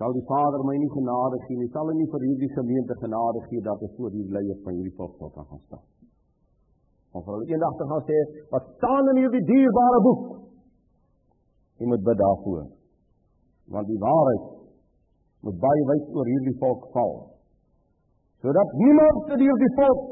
sal 0.00 0.14
die 0.16 0.24
Vader 0.24 0.62
my 0.64 0.74
nie 0.80 0.88
genade 0.96 1.38
gee 1.44 1.58
nie, 1.60 1.68
sal 1.76 1.84
hy 1.92 1.94
nie 1.98 2.08
vir 2.08 2.22
hierdie 2.24 2.52
gemeente 2.56 2.94
genade 3.02 3.40
gee 3.50 3.60
dat 3.66 3.82
ek 3.84 3.96
voor 3.98 4.12
die 4.14 4.24
leiers 4.32 4.60
van 4.64 4.78
hierdie 4.78 4.96
volk 4.96 5.18
sal 5.20 5.28
kan 5.34 5.44
gaan 5.50 5.60
staan. 5.66 5.82
Of 7.20 7.26
hulle 7.28 7.48
eendag 7.50 7.74
te 7.76 7.88
gaan 7.90 8.06
sê, 8.08 8.20
wat 8.54 8.70
staan 8.78 9.10
in 9.12 9.20
hierdie 9.20 9.42
dierbare 9.50 9.98
boek? 10.06 10.22
Jy 11.82 11.88
moet 11.90 12.06
bid 12.06 12.18
daarvoor. 12.20 12.62
Want 13.76 13.90
die 13.92 13.98
waarheid 14.00 14.46
moet 15.44 15.58
baie 15.66 15.84
wyd 15.90 16.08
oor 16.16 16.30
hierdie 16.32 16.56
volk 16.62 16.86
val. 16.94 17.12
Sodat 18.40 18.72
niemand 18.80 19.34
in 19.36 19.44
hierdie 19.44 19.72
volk 19.76 20.06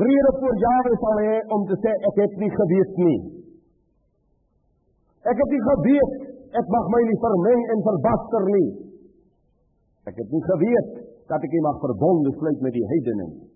rede 0.00 0.32
voor 0.38 0.56
Jahwe 0.64 0.94
sal 1.02 1.20
hê 1.26 1.34
om 1.58 1.66
te 1.68 1.76
sê 1.84 1.92
ek 2.08 2.22
het 2.22 2.38
nie 2.40 2.52
geweet 2.56 2.96
nie. 3.04 3.18
Ek 5.28 5.44
het 5.44 5.52
nie 5.52 5.62
geweet 5.68 6.16
ek 6.54 6.72
mag 6.72 6.90
my 6.94 7.04
nie 7.04 7.20
vermeng 7.26 7.62
en 7.74 7.86
verbaster 7.90 8.48
nie. 8.54 8.66
Ek 10.04 10.16
het 10.20 10.32
nie 10.32 10.44
geweet 10.44 10.90
dat 11.30 11.44
ek 11.44 11.52
nie 11.56 11.64
mag 11.64 11.78
verbonde 11.80 12.32
sluit 12.36 12.64
met 12.64 12.74
die 12.76 12.88
heidene 12.90 13.26
nie. 13.30 13.46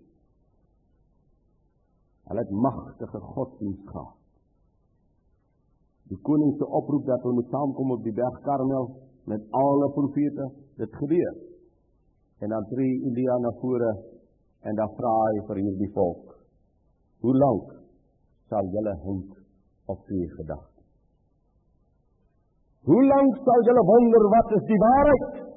Hulle 2.29 2.45
het 2.45 2.53
magtige 2.65 3.19
godsdienst 3.33 3.85
gehad. 3.89 4.15
Die 6.09 6.17
koning 6.25 6.55
se 6.57 6.65
oproep 6.65 7.05
dat 7.05 7.21
hulle 7.25 7.37
moet 7.37 7.51
saamkom 7.53 7.93
op 7.93 8.03
die 8.05 8.13
berg 8.17 8.37
Karmel 8.45 8.87
met 9.29 9.45
alle 9.53 9.89
profete, 9.93 10.47
dit 10.81 10.95
gebeur. 11.01 11.35
En 12.41 12.53
dan 12.53 12.65
tree 12.69 13.01
Elia 13.09 13.37
na 13.37 13.51
vore 13.61 13.91
en 14.65 14.77
dan 14.77 14.93
vra 14.97 15.11
hy 15.25 15.43
vir 15.49 15.61
hierdie 15.63 15.91
volk: 15.97 16.33
"Hoe 17.21 17.35
lank 17.37 17.75
sal 18.49 18.71
julle 18.73 18.95
hond 19.03 19.37
op 19.85 20.05
twee 20.05 20.29
gedagte? 20.37 20.81
Hoe 22.89 23.03
lank 23.05 23.37
sal 23.45 23.67
julle 23.69 23.85
wonder 23.91 24.29
wat 24.37 24.57
is 24.57 24.65
die 24.71 24.81
waarheid?" 24.85 25.48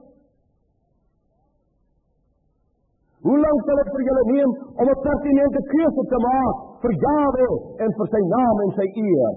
Hoe 3.22 3.38
lank 3.38 3.60
sal 3.66 3.78
dit 3.78 3.90
vir 3.94 4.04
julle 4.08 4.24
neem 4.28 4.52
om 4.82 4.88
'n 4.90 5.02
pertinente 5.06 5.60
keuse 5.72 6.02
te 6.12 6.18
maak 6.26 6.56
vir 6.82 6.92
Jahwe 7.04 7.48
en 7.84 7.90
vir 7.98 8.08
sy 8.14 8.22
naam 8.34 8.62
en 8.64 8.72
sy 8.78 8.86
eer 9.08 9.34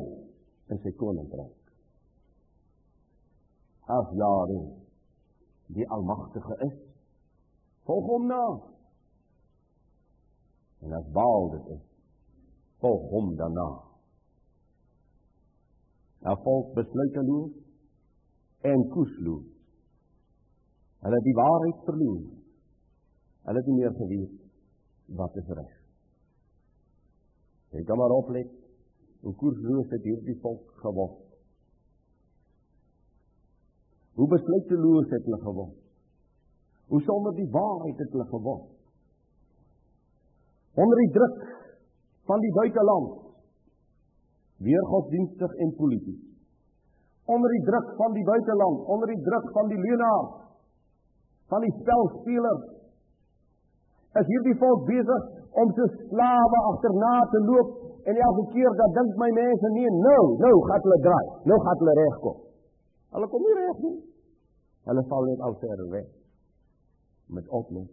en 0.71 0.77
sy 0.83 0.91
koninkryk? 1.01 1.59
As 3.97 4.07
Jahwe 4.21 4.61
die 5.77 5.87
almagtige 5.95 6.55
is, 6.67 6.77
volg 7.85 8.05
hom 8.13 8.25
na. 8.27 8.45
En 10.81 10.93
as 10.93 11.07
Baal 11.17 11.49
dit 11.49 11.67
is, 11.77 11.83
volg 12.81 13.09
hom 13.09 13.35
daarna. 13.35 13.69
Nou 16.25 16.35
volk 16.43 16.73
besluiteloos 16.73 17.53
en 18.61 18.89
koesloos. 18.89 19.45
Hulle 21.05 21.21
die 21.21 21.37
waarheid 21.37 21.85
verloor. 21.85 22.44
Hulle 23.45 23.61
het 23.61 23.67
nie 23.69 23.77
meer 23.77 23.93
geweet 23.93 24.37
wat 25.17 25.35
is 25.37 25.49
reg. 25.57 25.73
Jy 27.75 27.83
kan 27.85 27.99
maar 27.99 28.13
oplet 28.15 28.51
hoe 29.25 29.33
koersloos 29.41 29.91
het 29.93 30.05
hierdie 30.05 30.37
volk 30.41 30.71
geword. 30.81 31.21
Hoe 34.15 34.27
besluiteloos 34.31 35.11
het 35.11 35.27
hulle 35.27 35.41
geword. 35.43 35.75
Hoe 36.93 37.01
sonder 37.05 37.35
die 37.37 37.49
waarheid 37.53 38.01
het 38.01 38.15
hulle 38.15 38.27
geword. 38.31 38.71
Onder 40.75 41.01
die 41.03 41.11
druk 41.17 41.41
van 42.29 42.41
die 42.41 42.53
buiteland 42.53 43.11
weer 44.65 44.85
godsdienstig 44.89 45.53
en 45.65 45.75
polities. 45.75 46.23
Onder 47.25 47.51
die 47.51 47.65
druk 47.69 47.93
van 47.97 48.13
die 48.13 48.23
buiteland, 48.23 48.87
onder 48.95 49.07
die 49.13 49.21
druk 49.21 49.51
van 49.51 49.67
die 49.67 49.79
leenaars, 49.81 50.33
van 51.51 51.61
die 51.65 51.73
spelspelers 51.81 52.74
is 54.21 54.29
hierdie 54.31 54.57
volk 54.61 54.85
besig 54.89 55.23
om 55.61 55.73
so 55.77 55.87
slawe 55.95 56.59
agterna 56.71 57.15
te 57.33 57.41
loop 57.49 57.69
en 58.05 58.21
elke 58.27 58.45
keer 58.53 58.77
dat 58.81 58.95
dink 58.99 59.17
my 59.23 59.29
mense 59.39 59.71
nee 59.77 59.91
nou 59.97 60.23
nou 60.45 60.55
gaan 60.69 60.85
hulle 60.87 60.99
draai. 61.07 61.25
Nou 61.51 61.59
gaan 61.65 61.81
hulle 61.83 61.97
regkom 62.01 62.37
hulle 63.15 63.27
kom 63.31 63.43
nie 63.47 63.57
reg 63.59 63.77
nie. 63.87 63.97
Hulle 64.85 65.03
val 65.09 65.29
net 65.29 65.43
al 65.47 65.53
verder 65.61 65.89
weg. 65.89 66.09
Met 67.35 67.47
oplos 67.49 67.91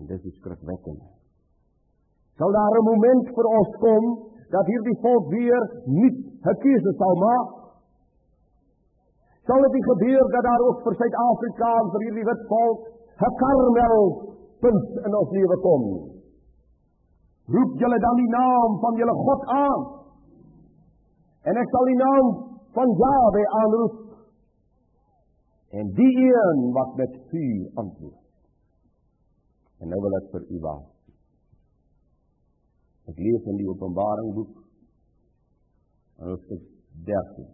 en 0.00 0.06
dit 0.08 0.30
is 0.30 0.38
skrikwekkend 0.40 1.02
sal 2.42 2.52
daar 2.58 2.76
'n 2.78 2.88
moment 2.92 3.26
vir 3.36 3.46
ons 3.58 3.72
kom 3.84 4.04
dat 4.54 4.66
hierdie 4.72 4.98
volk 5.04 5.26
weer 5.36 5.62
nie 5.98 6.12
'n 6.50 6.56
keuse 6.64 6.92
sal 7.00 7.14
maak? 7.26 7.48
Sal 9.46 9.60
dit 9.62 9.84
gebeur 9.90 10.24
dat 10.34 10.42
daar 10.48 10.62
ook 10.66 10.78
vir 10.84 10.94
Suid-Afrika 11.00 11.70
en 11.82 11.90
vir 11.92 12.02
hierdie 12.06 12.28
wit 12.30 12.42
volk 12.54 12.78
'n 13.28 13.34
karmel 13.42 14.02
punt 14.62 15.02
in 15.06 15.16
ons 15.18 15.34
lewe 15.36 15.58
kom. 15.66 15.84
Roep 17.52 17.74
julle 17.80 17.98
dan 18.06 18.20
die 18.20 18.30
naam 18.30 18.78
van 18.84 19.00
julle 19.00 19.16
God 19.26 19.44
aan. 19.56 19.82
En 21.50 21.58
ek 21.58 21.74
sal 21.74 21.90
die 21.90 21.98
naam 21.98 22.30
van 22.76 22.94
Jahwe 23.02 23.42
aanroep. 23.60 24.00
En 25.80 25.88
die 25.96 26.12
een 26.20 26.60
wat 26.76 26.96
met 27.00 27.16
vuur 27.30 27.70
antwoord. 27.82 28.20
En 29.82 29.90
nou 29.90 30.00
wil 30.04 30.18
ek 30.20 30.28
vir 30.34 30.44
u 30.54 30.60
waak. 30.62 30.90
Ek 33.10 33.18
lees 33.18 33.48
in 33.50 33.58
die 33.58 33.66
openbaring 33.66 34.30
boek. 34.36 34.60
En 36.20 36.30
hoofdstuk 36.30 36.62
13. 37.08 37.48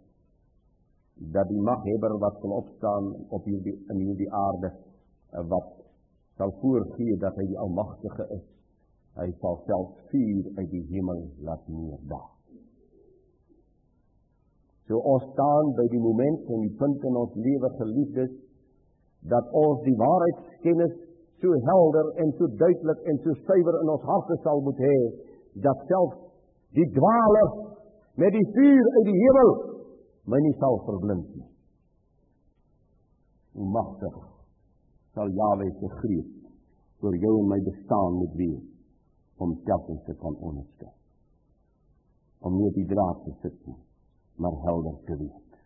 Dat 1.33 1.49
die 1.49 1.63
maghebber 1.65 2.13
wat 2.21 2.37
kan 2.43 2.53
opstaan 2.59 3.09
op 3.33 3.47
hierdie, 3.49 3.73
in 3.89 4.03
hierdie 4.05 4.29
aarde. 4.43 4.69
Wat 5.49 5.73
sal 6.39 6.53
voorgee 6.61 7.17
dat 7.19 7.35
hy 7.35 7.45
die 7.51 7.59
almagtige 7.59 8.25
is. 8.37 8.43
Hy 9.19 9.27
sal 9.41 9.57
self 9.67 9.95
vuur 10.11 10.45
uit 10.55 10.69
die 10.71 10.85
hemel 10.93 11.25
laat 11.43 11.65
neerdaal. 11.67 12.29
So 14.87 15.01
ons 15.05 15.25
staan 15.33 15.73
by 15.77 15.85
die 15.91 16.01
moment 16.01 16.47
en 16.49 16.63
die 16.63 16.75
punt 16.79 17.03
in 17.05 17.17
ons 17.19 17.35
lewe 17.35 17.69
geliefdes 17.81 18.31
dat 19.29 19.51
ons 19.59 19.83
die 19.83 19.97
waarheidskennis 19.99 20.95
so 21.43 21.59
helder 21.67 22.07
en 22.23 22.31
so 22.39 22.47
duidelik 22.61 23.03
en 23.11 23.19
so 23.25 23.35
suiwer 23.43 23.81
in 23.83 23.91
ons 23.97 24.07
harte 24.07 24.39
sal 24.45 24.63
moet 24.63 24.79
hê 24.87 24.97
dat 25.67 25.85
self 25.91 26.15
die 26.79 26.87
dwaler 26.95 27.51
met 28.23 28.33
die 28.39 28.47
vuur 28.55 28.89
uit 28.95 29.05
die 29.11 29.19
hemel 29.19 29.53
my 30.31 30.39
nie 30.45 30.55
sal 30.63 30.81
verblind 30.87 31.29
nie. 31.35 31.47
Magtig 33.75 34.38
sal 35.13 35.31
Jahwe 35.39 35.69
se 35.79 35.89
greep 36.01 37.03
oor 37.03 37.15
jou 37.15 37.35
en 37.41 37.51
my 37.51 37.59
bestaan 37.63 38.17
moet 38.19 38.33
wees 38.39 38.65
om 39.39 39.55
telkens 39.67 40.01
te 40.05 40.15
kan 40.19 40.35
onderskei. 40.35 40.91
Om 42.43 42.55
nie 42.55 42.67
op 42.67 42.75
die 42.75 42.87
draad 42.87 43.21
te 43.23 43.35
sit 43.43 43.55
nie, 43.67 43.77
maar 44.35 44.57
helder 44.65 44.97
te 45.07 45.15
weet. 45.19 45.61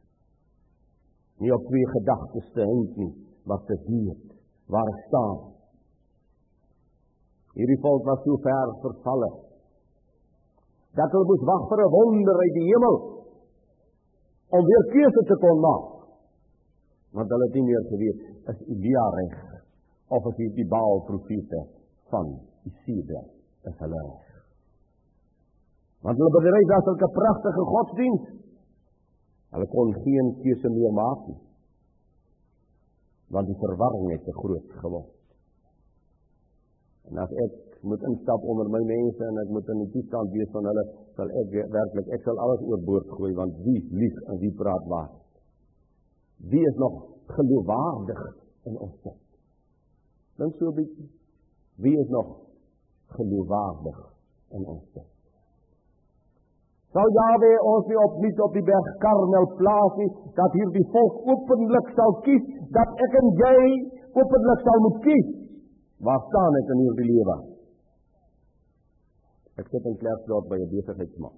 Nie 1.42 1.54
op 1.54 1.66
twee 1.70 1.88
gedagtes 1.96 2.52
te 2.54 2.68
hink 2.70 3.00
nie, 3.02 3.14
maar 3.50 3.64
te 3.70 3.78
weet 3.88 4.30
waar 4.70 4.90
ek 4.94 5.02
staan. 5.08 5.40
Hierdie 7.58 7.82
volk 7.82 8.06
was 8.06 8.22
so 8.26 8.38
ver 8.46 8.78
vervalle 8.86 9.32
dat 10.94 11.10
hulle 11.10 11.26
moes 11.26 11.46
wag 11.50 11.64
vir 11.70 11.80
'n 11.84 11.92
wonder 11.94 12.38
uit 12.38 12.54
die 12.54 12.68
hemel 12.70 12.98
om 14.54 14.66
weer 14.70 14.86
keuse 14.94 15.24
te 15.30 15.36
kon 15.42 15.60
maak. 15.60 16.03
Want 17.14 17.30
hulle 17.30 17.48
het 17.48 17.58
nie 17.58 17.66
meer 17.70 17.84
geweet 17.92 18.22
is 18.54 18.62
Elia 18.74 19.06
reg 19.18 19.40
of 20.14 20.30
is 20.32 20.54
die 20.58 20.68
Baal 20.70 21.04
profete 21.08 21.62
van 22.14 22.32
Isebel 22.70 23.26
is 23.70 23.78
hulle 23.82 24.02
reg. 24.02 24.30
Want 26.04 26.20
hulle 26.20 26.36
bedryf 26.38 26.70
daar 26.72 26.86
sulke 26.88 27.10
pragtige 27.18 27.66
godsdienst. 27.74 28.32
Hulle 29.54 29.68
kon 29.72 29.94
geen 30.04 30.32
keuse 30.42 30.72
meer 30.74 30.96
maak 30.98 31.28
nie. 31.30 31.42
Want 33.34 33.50
die 33.50 33.60
verwarring 33.62 34.10
het 34.12 34.26
te 34.26 34.34
groot 34.42 34.74
geword. 34.82 35.14
En 37.12 37.22
as 37.22 37.32
ek 37.46 37.56
moet 37.84 38.04
instap 38.10 38.44
onder 38.52 38.70
my 38.74 38.82
mense 38.90 39.26
en 39.28 39.40
ek 39.44 39.50
moet 39.54 39.72
in 39.74 39.82
die 39.84 39.92
toestand 39.96 40.32
wees 40.34 40.52
van 40.56 40.68
hulle, 40.70 40.84
sal 41.18 41.32
ek 41.42 41.56
werklik 41.78 42.14
ek 42.16 42.26
sal 42.26 42.40
alles 42.42 42.64
oorboord 42.68 43.10
gooi 43.18 43.34
want 43.38 43.58
wie 43.66 43.82
lieg 43.92 44.22
en 44.32 44.40
wie 44.42 44.54
praat 44.60 44.88
waar? 44.92 45.12
Wie 46.52 46.64
is 46.68 46.80
nog 46.80 47.13
geloofwaardig 47.28 48.22
in 48.70 48.78
ons 48.78 48.96
tyd? 49.04 49.22
Dink 50.38 50.56
so 50.58 50.70
'n 50.70 50.76
bietjie. 50.76 51.10
Wie 51.76 51.98
is 52.00 52.10
nog 52.10 52.30
geloofwaardig 53.08 54.00
in 54.52 54.66
ons 54.66 54.86
tyd? 54.94 55.12
Sal 56.94 57.10
Jahwe 57.18 57.52
ons 57.66 57.88
nie 57.90 57.98
opnuut 57.98 58.40
op 58.46 58.54
die 58.54 58.66
berg 58.70 58.90
Karmel 59.02 59.48
plaas 59.58 59.96
nie, 59.98 60.12
dat 60.38 60.52
hierdie 60.60 60.86
volk 60.94 61.16
openlik 61.34 61.88
sal 61.98 62.14
kies, 62.26 62.44
dat 62.76 62.90
ek 63.06 63.16
en 63.22 63.30
jy 63.42 63.58
openlik 64.14 64.62
sal 64.68 64.84
moet 64.86 65.00
kies. 65.08 65.32
Waar 66.06 66.22
staan 66.28 66.60
ek 66.62 66.70
in 66.76 66.84
hierdie 66.86 67.10
lewe? 67.10 67.38
Ek 69.62 69.74
sit 69.74 69.90
in 69.90 69.98
Klerksdorp 70.02 70.46
by 70.52 70.58
'n 70.62 70.70
besigheidsman. 70.70 71.36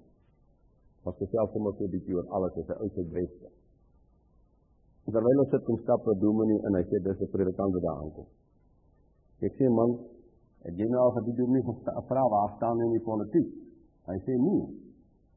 Wat 1.04 1.16
gesels 1.24 1.52
hom 1.56 1.68
ook 1.68 1.80
'n 1.80 1.92
bietjie 1.94 2.16
oor 2.16 2.28
alles 2.36 2.52
wat 2.56 2.68
hy 2.68 2.76
uit 2.84 2.92
sy 2.92 3.04
breed 3.12 3.32
het. 3.40 3.55
Terwyl 5.14 5.42
ons 5.42 5.50
sit 5.54 5.68
en 5.70 5.78
stap 5.82 6.06
op 6.10 6.18
dominee 6.20 6.62
en 6.66 6.78
hy 6.78 6.84
sê 6.90 6.98
dis 7.02 7.20
'n 7.22 7.30
predikant 7.34 7.72
wat 7.74 7.82
daar 7.82 7.98
aankom. 8.02 8.28
Ek 9.46 9.52
sê 9.58 9.68
man, 9.68 9.90
het 10.64 10.74
jy 10.80 10.88
nou 10.90 11.12
vir 11.14 11.24
die 11.28 11.36
dominee 11.40 11.62
gevra 11.62 12.22
waar 12.32 12.50
staan 12.56 12.80
in 12.80 12.92
die 12.96 13.04
politiek? 13.10 13.48
Hy 14.08 14.18
sê 14.26 14.32
nee. 14.46 14.64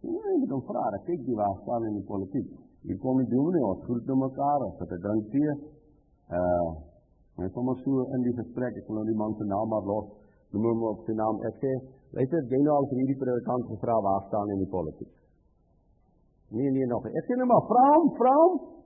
Nee, 0.02 0.34
ek 0.44 0.50
moet 0.50 0.66
vra, 0.70 0.84
ek 0.98 1.04
kyk 1.10 1.22
die 1.28 1.36
waar 1.36 1.58
staan 1.62 1.86
in 1.90 1.96
die 2.00 2.08
politiek. 2.12 2.50
Hier 2.88 2.98
kom 3.04 3.18
die 3.20 3.28
dominee, 3.28 3.64
ons 3.66 3.84
groet 3.84 4.06
nou 4.08 4.18
mekaar, 4.24 4.60
ons 4.68 4.80
het 4.80 4.92
'n 4.92 5.02
drink 5.06 5.24
tee. 5.34 5.52
Uh, 6.38 6.70
en 7.44 7.52
kom 7.52 7.68
ons 7.68 7.82
so 7.84 8.08
in 8.16 8.22
die 8.22 8.36
gesprek, 8.42 8.74
ek 8.78 8.88
wil 8.88 8.96
nou 8.96 9.06
die 9.06 9.20
man 9.22 9.36
se 9.36 9.44
naam 9.44 9.68
maar 9.70 9.86
los. 9.92 10.08
Noem 10.52 10.66
hom 10.66 10.84
op 10.84 11.04
sy 11.06 11.14
naam. 11.14 11.36
Ek 11.46 11.56
sê, 11.62 11.72
luister, 12.16 12.40
jy 12.50 12.60
nou 12.64 12.76
al 12.76 12.88
vir 12.90 12.98
hierdie 13.00 13.22
predikant 13.24 13.64
gevra 13.70 13.96
waar 14.02 14.24
staan 14.28 14.50
in 14.50 14.60
die 14.64 14.72
politiek? 14.76 15.14
Nee, 16.50 16.72
nee, 16.72 16.86
nog. 16.86 17.06
Ek 17.06 17.26
sê 17.28 17.36
nou 17.38 17.46
maar, 17.46 17.66
vra 17.70 17.86
hom, 17.94 18.08
vra 18.18 18.34
hom. 18.42 18.79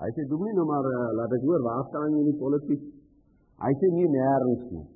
Hy 0.00 0.08
sê 0.16 0.24
doen 0.24 0.40
nie 0.40 0.56
nou 0.56 0.64
maar 0.64 0.86
uh, 0.88 1.12
laat 1.12 1.32
ek 1.36 1.42
hoor 1.44 1.60
waar 1.66 1.84
staan 1.90 2.14
jy 2.14 2.22
in 2.22 2.28
die 2.30 2.40
politiek? 2.40 2.84
Hy 3.60 3.72
sê 3.76 3.88
nie 3.92 4.08
nêrens 4.08 4.62
nie. 4.72 4.86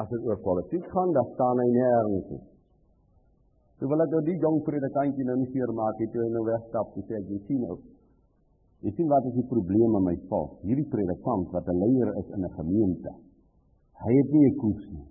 As 0.00 0.08
dit 0.08 0.22
oor 0.24 0.40
politiek 0.40 0.86
gaan, 0.88 1.12
dan 1.12 1.26
staan 1.34 1.60
hy 1.60 1.66
nêrens 1.74 2.30
nie. 2.32 2.40
Toe 3.76 3.90
wil 3.90 4.04
ek 4.06 4.14
nou 4.14 4.22
die 4.24 4.38
jong 4.40 4.56
predikantjie 4.64 5.26
nou 5.28 5.36
nie 5.36 5.50
seer 5.52 5.72
maak 5.76 6.00
nie, 6.00 6.08
toe 6.14 6.22
hy 6.22 6.30
nou 6.32 6.46
wegstap, 6.46 6.94
toe 6.94 7.04
sê 7.04 7.18
ek, 7.18 7.26
jy 7.28 7.40
sien 7.50 7.66
ook, 7.68 7.82
jy 8.86 8.94
sien 8.96 9.12
wat 9.12 9.28
is 9.28 9.36
die 9.36 9.46
probleem 9.52 9.98
met 9.98 10.06
my 10.06 10.16
volk? 10.30 10.56
Hierdie 10.64 10.88
predikant 10.94 11.52
wat 11.52 11.68
'n 11.68 11.76
leier 11.82 12.08
is 12.22 12.32
in 12.32 12.40
'n 12.40 12.56
gemeente, 12.56 13.12
hy 14.00 14.12
het 14.16 14.32
nie 14.32 14.46
'n 14.48 14.56
koers 14.62 14.88
nie. 14.96 15.06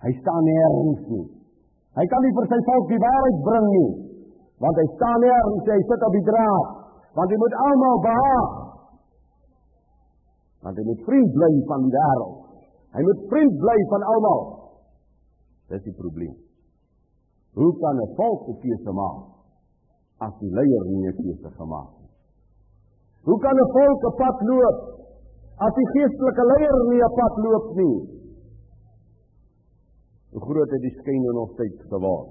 Hy 0.00 0.12
staan 0.22 0.42
nêrens 0.48 1.04
nie. 1.12 1.28
Hy 1.98 2.04
kan 2.08 2.20
nie 2.24 2.34
vir 2.40 2.46
sy 2.48 2.60
volk 2.70 2.88
die 2.88 3.04
waarheid 3.04 3.38
bring 3.48 3.68
nie, 3.76 3.92
want 4.64 4.76
hy 4.80 4.86
staan 4.96 5.20
nêrens, 5.20 5.64
hy 5.76 5.80
sit 5.84 6.08
op 6.08 6.12
die 6.16 6.26
draad 6.32 6.85
want 7.16 7.32
jy 7.32 7.38
moet 7.40 7.56
almal 7.64 8.00
behaag. 8.04 8.50
Want 10.66 10.76
jy 10.76 10.84
moet 10.84 11.04
vriend 11.08 11.30
bly 11.36 11.52
van 11.70 11.86
die 11.86 11.94
wêreld. 11.94 12.42
Hy 12.96 13.04
moet 13.06 13.22
vriend 13.30 13.54
bly 13.62 13.76
van 13.92 14.02
almal. 14.12 14.42
Dis 15.72 15.84
die 15.86 15.96
probleem. 15.96 16.36
Hoe 17.56 17.72
kan 17.80 17.96
'n 17.96 18.14
volk 18.16 18.48
'n 18.48 18.58
keuse 18.60 18.92
maak 18.92 19.20
as 20.26 20.34
die 20.40 20.52
leier 20.58 20.84
nie 20.92 21.08
'n 21.08 21.16
keuse 21.22 21.50
gemaak 21.56 21.92
het? 22.00 22.12
Hoe 23.26 23.38
kan 23.44 23.56
'n 23.56 23.70
volk 23.76 24.00
'n 24.04 24.16
pad 24.20 24.38
loop 24.50 24.78
as 25.64 25.72
die 25.74 25.88
geestelike 25.94 26.44
leier 26.52 26.80
nie 26.90 27.02
'n 27.04 27.14
pad 27.20 27.34
loop 27.44 27.66
nie? 27.80 27.98
Hoe 30.32 30.42
groot 30.48 30.70
het 30.70 30.80
die 30.80 30.96
skyn 31.00 31.22
nog 31.22 31.50
steeds 31.52 31.80
geword? 31.92 32.28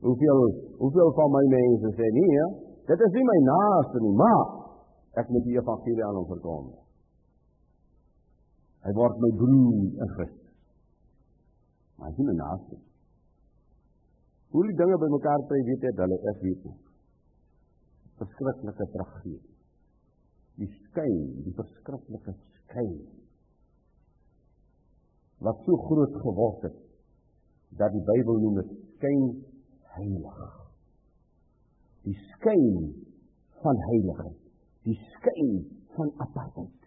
Hoeveel 0.00 0.40
hoeveel 0.78 1.12
van 1.12 1.30
my 1.30 1.44
mense 1.56 1.88
sê 1.98 2.06
nee, 2.18 2.34
he? 2.40 2.67
Dit 2.88 3.02
is 3.04 3.14
nie 3.14 3.24
my 3.28 3.38
naaste 3.44 4.00
nie, 4.00 4.14
maar 4.16 4.44
ek 5.20 5.32
moet 5.32 5.44
die 5.44 5.56
evangelie 5.58 6.04
aan 6.06 6.16
hom 6.16 6.28
verkondig. 6.30 6.84
Hy 8.86 8.92
word 8.96 9.18
my 9.20 9.30
broer 9.36 10.04
in 10.04 10.12
Christus. 10.14 10.54
Maar 11.98 12.08
hy 12.08 12.14
is 12.14 12.28
my 12.30 12.36
naaste. 12.38 12.78
Hoe 14.54 14.64
die 14.64 14.76
dinge 14.78 14.96
bymekaar 15.02 15.44
kry, 15.50 15.58
weet 15.68 15.84
ek 15.90 16.00
hulle 16.00 16.18
ek 16.32 16.40
weet 16.46 16.64
nie. 16.70 16.76
Verskriklike 18.22 18.86
tragedie. 18.94 19.42
Die 20.58 20.70
skyn, 20.72 21.18
die 21.44 21.54
verskriklike 21.58 22.34
skyn 22.38 22.94
wat 25.44 25.60
so 25.62 25.76
groot 25.86 26.16
geword 26.18 26.64
het 26.66 26.78
dat 27.78 27.92
die 27.94 28.02
Bybel 28.08 28.40
noem 28.42 28.56
dit 28.58 28.72
skyn 28.96 29.28
heilig 29.94 30.40
die 32.08 32.16
skyn 32.32 32.92
van 33.62 33.80
heiligheid, 33.90 34.40
die 34.88 34.96
skyn 35.18 35.50
van 35.96 36.12
apartheid. 36.24 36.86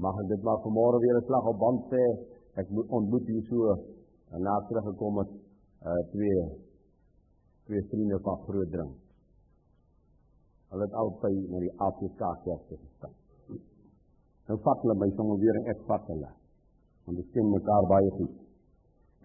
Mag 0.00 0.16
ek 0.22 0.30
dit 0.32 0.44
maar 0.46 0.62
vanmôre 0.64 1.00
weer 1.02 1.16
'n 1.18 1.26
slag 1.28 1.44
op 1.52 1.58
band 1.60 1.80
sê, 1.92 2.02
ek 2.60 2.70
moet 2.70 2.88
ontmoet 2.88 3.26
hier 3.26 3.44
so 3.50 3.76
en 4.32 4.42
na 4.42 4.54
teruggekom 4.68 5.18
het 5.18 5.32
uh 5.90 6.00
twee 6.12 6.40
twee 7.66 7.82
vriende 7.90 8.18
van 8.24 8.36
groot 8.46 8.70
drink. 8.70 8.96
Hulle 10.70 10.84
het 10.86 10.94
albei 11.02 11.36
na 11.50 11.58
die 11.58 11.74
APK 11.86 12.22
kerk 12.44 12.64
gestap. 12.68 13.14
Nou 14.48 14.58
vat 14.64 14.82
hulle 14.82 14.94
my 15.02 15.10
sommer 15.16 15.38
weer 15.38 15.56
en 15.60 15.66
ek 15.74 15.80
vat 15.88 16.06
hulle. 16.12 16.30
Want 17.04 17.16
dit 17.18 17.28
sien 17.32 17.50
mekaar 17.50 17.86
baie 17.92 18.10
goed. 18.18 18.36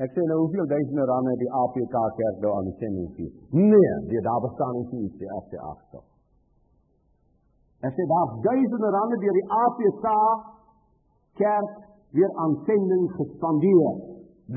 Ek 0.03 0.12
sê 0.12 0.24
nou 0.27 0.42
hoeveel 0.42 0.65
duisende 0.68 1.06
rande 1.07 1.38
die 1.39 1.51
APK 1.56 1.94
kerk 2.18 2.42
nou 2.44 2.51
aan 2.57 2.65
die 2.68 2.75
sending 2.81 3.12
gee? 3.15 3.31
Nee, 3.56 3.94
die 4.12 4.24
daar 4.25 4.42
bestaan 4.44 4.75
nie 4.81 5.06
iets 5.06 5.21
die 5.21 5.30
afte 5.31 5.62
agter. 5.63 6.03
Ek 7.88 7.95
sê 7.95 8.07
daar 8.09 8.33
duisende 8.44 8.89
rande 8.97 9.19
deur 9.24 9.38
die 9.39 9.47
APK 9.62 10.07
kerk 11.39 11.77
weer 12.18 12.33
aan 12.44 12.57
sending 12.68 13.06
gespandeer. 13.19 13.95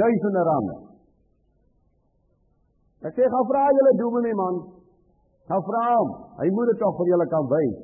Duisende 0.02 0.42
rande. 0.50 0.76
Ek 3.06 3.14
sê 3.14 3.30
gaan 3.30 3.48
vra 3.52 3.62
julle 3.78 3.94
dominee 4.02 4.40
man. 4.42 4.58
Gaan 5.46 5.64
vra 5.70 5.84
hom. 5.92 6.10
Hy 6.42 6.50
moet 6.50 6.72
dit 6.72 6.82
tog 6.82 6.98
vir 6.98 7.12
julle 7.12 7.28
kan 7.30 7.46
wys. 7.54 7.78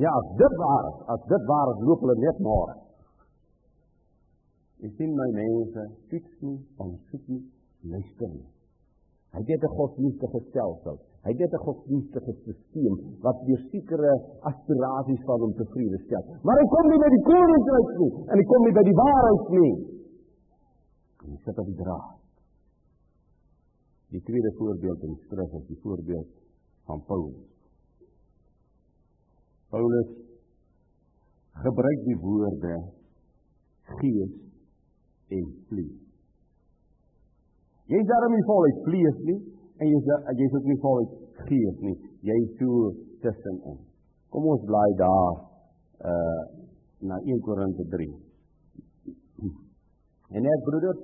Ja, 0.00 0.08
as 0.12 0.32
dit 0.40 0.58
waar 0.60 0.88
is, 0.88 0.98
as 1.12 1.22
dit 1.28 1.46
waar 1.52 1.68
is, 1.74 1.84
loop 1.84 2.00
hulle 2.04 2.16
net 2.24 2.40
môre. 2.44 2.74
Ek 4.84 4.92
sien 4.98 5.14
my 5.16 5.30
mense, 5.32 5.86
fiks 6.10 6.42
nie, 6.44 6.58
ondersoek 6.76 7.28
nie, 7.32 7.42
luister 7.88 8.28
nie. 8.28 8.46
Hy 9.36 9.42
het 9.44 9.64
'n 9.64 9.76
godsdienstige 9.76 10.40
stelsel. 10.48 10.96
Hy 11.24 11.32
het 11.36 11.52
'n 11.52 11.64
godsdienstige 11.66 12.32
stelsel 12.40 12.94
wat 13.20 13.38
deur 13.46 13.62
sekere 13.72 14.12
aspirasies 14.50 15.22
van 15.28 15.40
hom 15.40 15.52
tevrede 15.54 15.98
stel. 16.04 16.22
Maar 16.42 16.56
hy 16.60 16.66
kom 16.74 16.86
nie 16.90 17.00
by 17.04 17.10
die 17.16 17.24
koninkryk 17.30 17.90
nie 18.00 18.12
en 18.30 18.36
hy 18.40 18.44
kom 18.52 18.62
nie 18.64 18.76
by 18.78 18.84
die 18.90 18.98
waarheid 19.02 19.48
nie. 19.56 19.74
Kom 21.18 21.30
jy 21.30 21.38
sit 21.44 21.58
op 21.58 21.66
die 21.66 21.80
draad. 21.82 22.18
Die 24.08 24.22
tweede 24.22 24.52
voorbeeld 24.58 25.02
in 25.02 25.16
skrif 25.24 25.52
is 25.52 25.66
die 25.66 25.80
voorbeeld 25.82 26.30
van 26.86 27.04
Paulus. 27.04 27.48
Paulus 29.68 30.10
gebruik 31.52 32.00
die 32.04 32.18
woorde 32.20 32.74
gees 34.00 34.45
en 35.34 35.46
vlees. 35.70 36.02
Jy 37.86 38.00
is 38.02 38.08
daarom 38.10 38.34
nie 38.34 38.46
vol 38.48 38.66
uit 38.66 38.78
vlees 38.86 39.18
nie 39.30 39.40
en 39.78 39.90
jy 39.90 39.98
is 39.98 40.08
jy 40.40 40.46
is 40.46 40.56
ook 40.58 40.70
nie 40.70 40.80
vol 40.82 41.02
uit 41.02 41.16
gees 41.46 41.82
nie. 41.84 41.96
Jy 42.26 42.36
is 42.44 42.54
so 42.60 42.92
tussenin. 43.22 43.78
Kom 44.32 44.48
ons 44.50 44.64
bly 44.68 44.86
daar 45.00 45.34
uh 46.12 46.40
na 47.06 47.18
1 47.20 47.40
Korinte 47.44 47.84
3. 47.92 48.06
En 50.34 50.48
ek 50.50 50.62
broeders, 50.66 51.02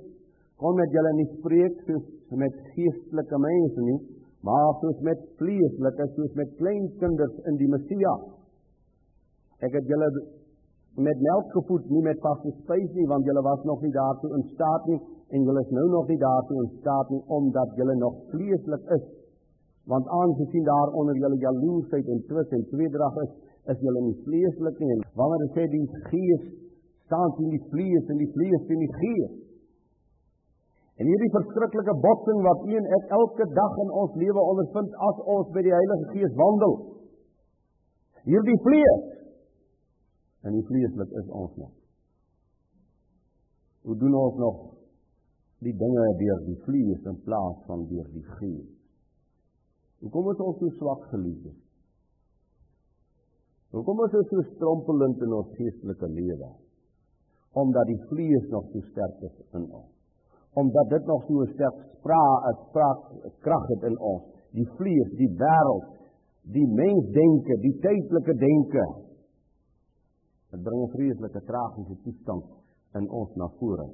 kom 0.59 0.75
met 0.75 0.91
julle 0.91 1.11
nie 1.19 1.29
spreek 1.37 1.75
soos 1.87 2.07
met 2.41 2.55
geestelike 2.73 3.39
mense 3.39 3.83
nie, 3.85 3.99
maar 4.43 4.73
soos 4.81 4.99
met 5.05 5.21
vleeslike, 5.39 6.07
soos 6.17 6.33
met 6.39 6.55
klein 6.57 6.89
kinders 6.99 7.35
in 7.51 7.59
die 7.61 7.69
Messias. 7.71 8.25
Ek 9.63 9.77
het 9.77 9.87
julle 9.87 10.09
met 10.95 11.21
melk 11.21 11.51
gevoed, 11.51 11.89
nie 11.89 12.03
met 12.05 12.19
vaste 12.21 12.51
spys 12.61 12.89
nie, 12.93 13.07
want 13.09 13.25
julle 13.25 13.41
was 13.41 13.63
nog 13.65 13.81
nie 13.81 13.91
daartoe 13.91 14.29
in 14.37 14.43
staat 14.53 14.85
nie 14.91 14.99
en 15.33 15.45
julle 15.47 15.61
is 15.65 15.71
nou 15.73 15.85
nog 15.89 16.07
nie 16.07 16.19
daartoe 16.21 16.57
in 16.61 16.71
staat 16.79 17.09
nie 17.09 17.21
omdat 17.37 17.71
julle 17.79 17.95
nog 17.97 18.19
vleeslik 18.33 18.83
is. 18.97 19.05
Want 19.89 20.07
aangesien 20.07 20.63
daar 20.63 20.93
onder 20.93 21.17
julle 21.17 21.39
jaloesheid 21.41 22.07
en 22.07 22.21
twis 22.27 22.49
en 22.57 22.67
tweedrag 22.69 23.15
is, 23.23 23.31
is 23.73 23.79
julle 23.79 24.03
nie 24.05 24.19
vleeslik 24.27 24.77
nie. 24.79 24.99
Wanneer 25.17 25.41
dit 25.45 25.57
sê 25.57 25.65
die 25.71 25.87
gees 26.11 26.45
staan 27.07 27.33
teen 27.39 27.49
die 27.55 27.63
vlees 27.71 28.13
en 28.13 28.21
die 28.21 28.29
vlees 28.35 28.67
teen 28.69 28.85
die 28.85 28.93
gees. 28.99 29.33
En 31.01 31.09
hierdie 31.09 31.33
verskriklike 31.33 31.95
botsing 32.05 32.39
wat 32.45 32.67
een 32.69 32.85
ek 32.99 33.13
elke 33.17 33.49
dag 33.57 33.77
in 33.81 33.91
ons 34.03 34.13
lewe 34.21 34.41
ondervind 34.53 34.93
as 35.09 35.23
ons 35.35 35.49
by 35.55 35.65
die 35.65 35.73
Heilige 35.73 36.09
Gees 36.13 36.35
wandel. 36.37 36.75
Hierdie 38.29 38.59
vlees 38.67 39.07
en 40.43 40.55
die 40.57 40.65
vleeslik 40.67 41.11
is 41.21 41.27
ons 41.31 41.55
nog. 41.59 41.71
Hoe 43.83 43.97
doen 43.99 44.15
ons 44.15 44.39
nog 44.39 44.61
die 45.63 45.75
dinge 45.79 46.05
deur 46.19 46.41
die 46.47 46.59
vlees 46.65 47.07
in 47.07 47.19
plaas 47.23 47.59
van 47.67 47.85
deur 47.87 48.07
die 48.15 48.25
gees? 48.37 48.71
Hoekom 50.03 50.29
is 50.33 50.41
ons 50.43 50.59
so 50.59 50.71
swak 50.79 51.05
geliefdes? 51.11 51.59
Hoekom 53.73 54.03
is 54.05 54.15
ons 54.19 54.29
so 54.31 54.43
strompelend 54.51 55.23
in 55.23 55.35
ons 55.35 55.55
geestelike 55.57 56.09
lewe? 56.11 56.51
Omdat 57.59 57.89
die 57.89 58.01
vlees 58.09 58.49
nog 58.51 58.67
so 58.73 58.83
sterk 58.91 59.23
is 59.29 59.39
in 59.55 59.65
ons. 59.69 59.89
Omdat 60.59 60.91
dit 60.91 61.07
nog 61.09 61.23
so 61.29 61.47
sterk 61.53 61.79
spraak, 61.95 62.59
spraak 62.67 63.07
krag 63.45 63.67
het 63.71 63.87
in 63.89 63.95
ons. 63.97 64.27
Die 64.53 64.67
vlees, 64.77 65.09
die 65.17 65.31
wêreld, 65.39 65.87
die 66.53 66.67
mensdenke, 66.67 67.57
die 67.63 67.73
tydelike 67.81 68.35
denke, 68.43 68.85
Dit 70.53 70.61
bring 70.63 70.81
'n 70.85 70.89
vreeslike 70.95 71.41
tragiese 71.43 71.95
toestand 72.03 72.45
in 72.93 73.09
ons 73.09 73.31
na 73.35 73.47
vore. 73.57 73.87